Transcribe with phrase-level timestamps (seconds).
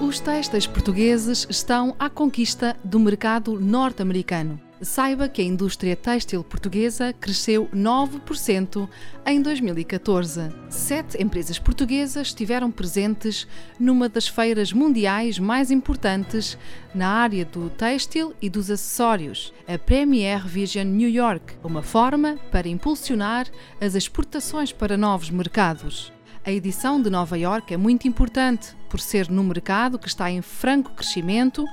[0.00, 4.58] Os têxteis portugueses estão à conquista do mercado norte-americano.
[4.80, 8.88] Saiba que a indústria têxtil portuguesa cresceu 9%
[9.26, 10.48] em 2014.
[10.70, 13.46] Sete empresas portuguesas estiveram presentes
[13.78, 16.56] numa das feiras mundiais mais importantes
[16.94, 22.68] na área do têxtil e dos acessórios, a Premier Vision New York, uma forma para
[22.68, 23.48] impulsionar
[23.78, 26.10] as exportações para novos mercados.
[26.42, 30.40] A edição de Nova York é muito importante por ser num mercado que está em
[30.40, 31.66] franco crescimento,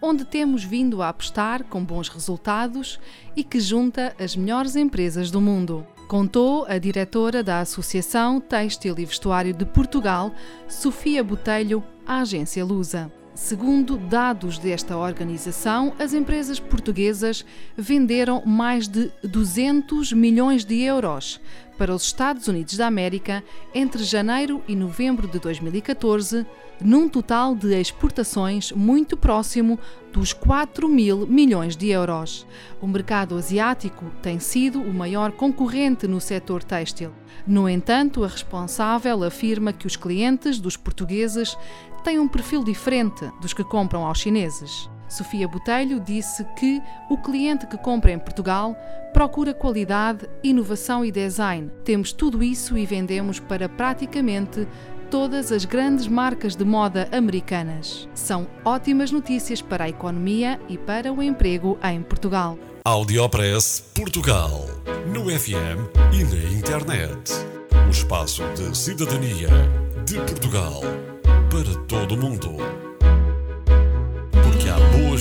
[0.00, 2.98] onde temos vindo a apostar com bons resultados
[3.36, 5.86] e que junta as melhores empresas do mundo.
[6.08, 10.32] Contou a diretora da Associação Têxtil e Vestuário de Portugal,
[10.66, 13.12] Sofia Botelho, à agência Lusa.
[13.34, 17.44] Segundo dados desta organização, as empresas portuguesas
[17.76, 21.40] venderam mais de 200 milhões de euros
[21.76, 23.42] para os Estados Unidos da América
[23.74, 26.46] entre janeiro e novembro de 2014,
[26.80, 29.78] num total de exportações muito próximo
[30.12, 32.46] dos 4 mil milhões de euros.
[32.80, 37.12] O mercado asiático tem sido o maior concorrente no setor têxtil.
[37.46, 41.56] No entanto, a responsável afirma que os clientes dos portugueses
[42.02, 44.88] têm um perfil diferente dos que compram aos chineses.
[45.14, 48.76] Sofia Botelho disse que o cliente que compra em Portugal
[49.12, 51.70] procura qualidade, inovação e design.
[51.84, 54.66] Temos tudo isso e vendemos para praticamente
[55.10, 58.08] todas as grandes marcas de moda americanas.
[58.12, 62.58] São ótimas notícias para a economia e para o emprego em Portugal.
[62.84, 64.66] Audiopress Portugal.
[65.06, 65.78] No FM
[66.12, 67.32] e na internet.
[67.86, 69.48] O espaço de cidadania
[70.04, 70.80] de Portugal
[71.48, 72.56] para todo o mundo.